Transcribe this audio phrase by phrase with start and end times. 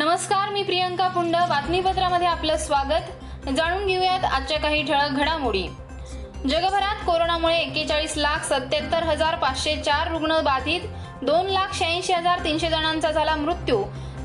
[0.00, 3.48] नमस्कार मी प्रियंका पुंड बातमीपत्रामध्ये आपलं स्वागत.
[3.56, 5.66] जाणून घेऊयात आजच्या काही ठळक घडामोडी.
[6.48, 10.86] जगभरात कोरोनामुळे एक्केचाळीस लाख सत्याहत्तर हजार पाचशे चार रुग्ण बाधित
[11.22, 13.82] दोन लाख शहाऐंशी हजार तीनशे जणांचा झाला मृत्यू.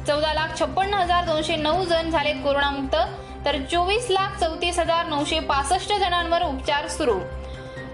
[0.08, 2.96] चौदा लाख छप्पन्न हजार दोनशे नऊ जण झालेत कोरोनामुक्त
[3.46, 7.20] तर चोवीस लाख चौतीस हजार नऊशे पासष्ट जणांवर उपचार सुरू.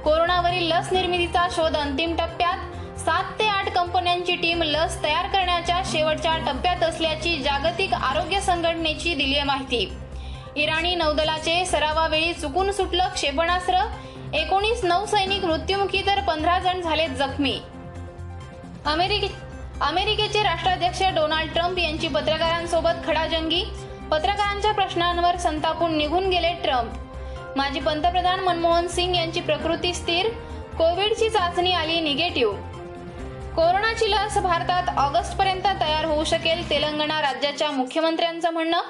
[0.04, 2.57] कोरोनावरील लस निर्मितीचा शोध अंतिम टप्प्यात
[3.05, 9.35] सात ते आठ कंपन्यांची टीम लस तयार करण्याच्या शेवटच्या टप्प्यात असल्याची जागतिक आरोग्य संघटनेची दिली
[9.35, 9.94] आहे माहिती.
[10.55, 13.80] इराणी नौदलाचे सरावावेळी चुकून सुटलं क्षेपणास्त्र.
[14.34, 17.59] एकोणीस नौसैनिक मृत्युमुखी तर पंधरा जण झाले जखमी.
[18.85, 19.27] अमेरिके
[19.81, 23.63] अमेरिकेचे राष्ट्राध्यक्ष डोनाल्ड ट्रम्प यांची पत्रकारांसोबत खडाजंगी.
[24.11, 27.58] पत्रकारांच्या प्रश्नांवर संतापून निघून गेले ट्रम्प.
[27.58, 30.30] माजी पंतप्रधान मनमोहन सिंग यांची प्रकृती स्थिर.
[30.77, 32.70] कोविडची चाचणी आली निगेटिव्ह.
[33.55, 36.69] कोरोनाची लस भारतात ऑगस्ट पर्यंत तयार होऊ शकेल.
[36.69, 38.81] तेलंगणा राज्याच्या मुख्यमंत्र्यांचं म्हणणं.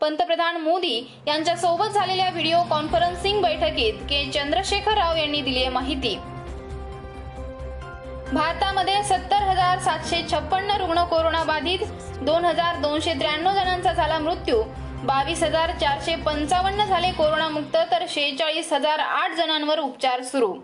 [0.00, 4.24] पंतप्रधान मोदी यांच्या सोबत झालेल्या व्हिडिओ कॉन्फरन्सिंग बैठकीत के.
[4.34, 6.14] चंद्रशेखर राव यांनी दिली आहे माहिती.
[8.32, 11.84] भारतामध्ये सत्तर हजार सातशे छप्पन्न रुग्ण कोरोना बाधित
[12.24, 14.62] दोन हजार दोनशे त्र्याण्णव जणांचा झाला मृत्यू
[15.04, 20.54] बावीस हजार चारशे पंचावन्न झाले कोरोनामुक्त तर शेहेचाळीस हजार आठ जणांवर उपचार सुरू.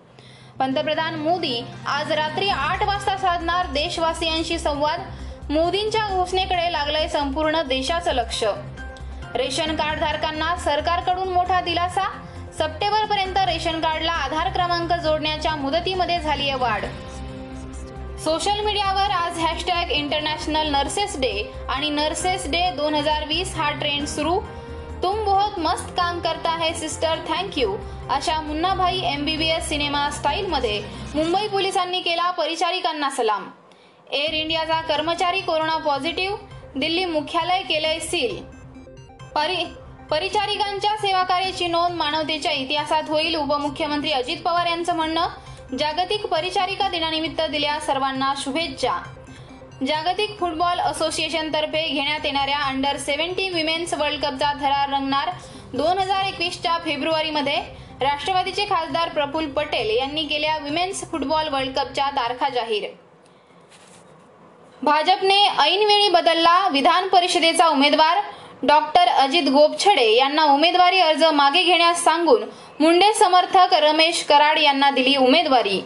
[0.60, 5.00] पंतप्रधान मोदी आज रात्री आठ वाजता साधणार देशवासियांशी संवाद.
[5.50, 8.42] मोदींच्या घोषणेकडे लागलंय संपूर्ण देशाचं लक्ष.
[9.34, 12.04] रेशन कार्ड धारकांना सरकारकडून मोठा दिलासा.
[12.58, 16.84] सप्टेंबर पर्यंत रेशन कार्डला आधार क्रमांक जोडण्याच्या मुदतीमध्ये झाली आहे वाढ.
[18.24, 24.06] सोशल मीडियावर आज हॅशटॅग इंटरनॅशनल नर्सेस डे आणि नर्सेस डे दोन हजार वीस हा ट्रेंड
[24.06, 24.40] सुरू.
[25.02, 27.76] तुम बहुत मस्त काम करता है सिस्टर थँक्यू
[28.10, 30.82] अशा मुन्नाभाई एस सिनेमा स्टाईलमध्ये
[31.14, 33.48] मुंबई पोलिसांनी केला परिचारिकांना सलाम.
[34.12, 36.36] एअर इंडियाचा कर्मचारी कोरोना पॉझिटिव्ह
[36.76, 38.36] दिल्ली मुख्यालय केलंय सील.
[39.34, 39.64] परि
[40.10, 47.78] परिचारिकांच्या सेवाकार्याची नोंद मानवतेच्या इतिहासात होईल उपमुख्यमंत्री अजित पवार यांचं म्हणणं जागतिक परिचारिका दिनानिमित्त दिल्या
[47.80, 48.92] सर्वांना शुभेच्छा.
[49.86, 55.28] जागतिक फुटबॉल असोसिएशन तर्फे घेण्यात येणाऱ्या अंडर सेव्हन्टी विमेन्स वर्ल्ड कपचा थरार रंगणार
[55.72, 57.54] दोन हजार एकवीसच्या फेब्रुवारीमध्ये
[58.00, 62.88] राष्ट्रवादीचे खासदार प्रफुल्ल पटेल यांनी केल्या विमेन्स फुटबॉल वर्ल्ड कपच्या तारखा जाहीर.
[64.82, 68.20] भाजपने ऐनवेळी बदलला विधान परिषदेचा उमेदवार
[68.62, 72.44] डॉक्टर अजित गोपछडे यांना उमेदवारी अर्ज मागे घेण्यास सांगून
[72.80, 75.80] मुंडे समर्थक रमेश कराड यांना दिली उमेदवारी.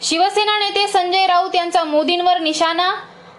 [0.00, 2.90] शिवसेना नेते संजय राऊत यांचा मोदींवर निशाणा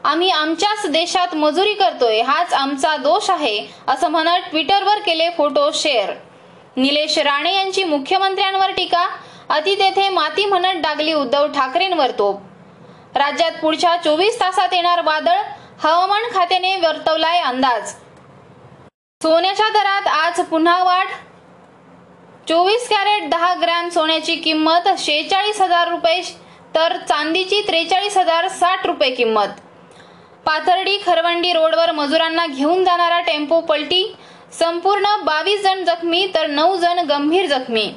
[0.05, 6.13] आम्ही आमच्याच देशात मजुरी करतोय हाच आमचा दोष आहे असं म्हणत ट्विटरवर केले फोटो शेअर.
[6.75, 9.07] निलेश राणे यांची मुख्यमंत्र्यांवर टीका
[9.49, 15.41] अति तेथे माती म्हणत डागली उद्धव ठाकरेंवर तोप राज्यात पुढच्या चोवीस तासात येणार वादळ
[15.83, 17.93] हवामान खात्याने वर्तवलाय अंदाज.
[19.21, 21.07] सोन्याच्या दरात आज पुन्हा वाढ.
[22.47, 26.21] चोवीस कॅरेट दहा ग्रॅम सोन्याची किंमत शेहेचाळीस हजार रुपये
[26.75, 29.47] तर चांदीची त्रेचाळीस हजार साठ रुपये किंमत.
[30.45, 34.03] पाथर्डी खरवंडी रोडवर मजुरांना घेऊन जाणारा टेम्पो पलटी
[34.59, 37.91] संपूर्ण बावीस जण जखमी तर नऊ जण गंभीर जखमी.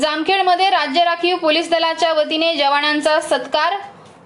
[0.00, 3.76] जामखेडमध्ये राज्य राखीव पोलीस दलाच्या वतीने जवानांचा सत्कार.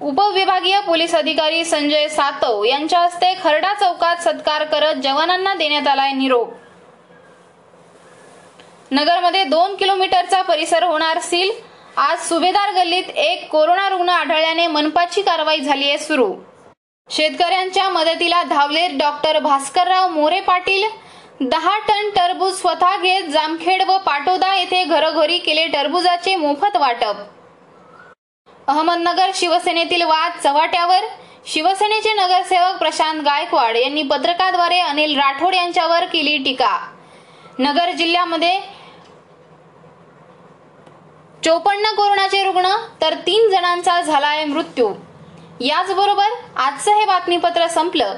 [0.00, 6.53] उपविभागीय पोलीस अधिकारी संजय सातव यांच्या हस्ते खरडा चौकात सत्कार करत जवानांना देण्यात आलाय निरोप.
[8.91, 11.50] नगरमध्ये दोन किलोमीटरचा परिसर होणार सील.
[11.97, 16.34] आज सुभेदार गल्लीत एक कोरोना रुग्ण आढळल्याने मनपाची कारवाई झाली आहे सुरू.
[17.11, 20.84] शेतकऱ्यांच्या मदतीला धावले डॉक्टर भास्करराव मोरे पाटील.
[21.41, 27.21] दहा टन टरबूज स्वतः घेत जामखेड व पाटोदा येथे घरोघरी केले टरबुजाचे मोफत वाटप.
[28.69, 31.06] अहमदनगर शिवसेनेतील वाद चव्हाट्यावर.
[31.47, 36.77] शिवसेनेचे नगरसेवक प्रशांत गायकवाड यांनी पत्रकाद्वारे अनिल राठोड यांच्यावर केली टीका.
[37.59, 38.55] नगर जिल्ह्यामध्ये
[41.44, 44.93] चोपन्न कोरोनाचे रुग्ण तर तीन जणांचा झालाय मृत्यू.
[45.61, 48.17] याचबरोबर आजचं हे बातमीपत्र संपलं.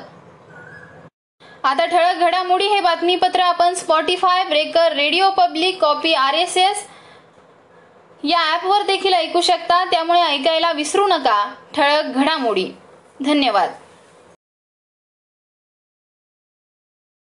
[1.64, 6.86] आता ठळक घडामोडी हे बातमीपत्र आपण Spotify breaker radio public copy R S S
[8.24, 9.84] या ॲपवर देखील ऐकू शकता.
[9.84, 11.54] त्यामुळे ऐकायला विसरू नका.
[11.76, 12.70] ठळक घडामोडी.
[13.24, 13.72] धन्यवाद.